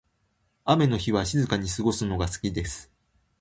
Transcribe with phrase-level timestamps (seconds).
[0.65, 2.89] 雨の日は静かに過ごすのが好きです。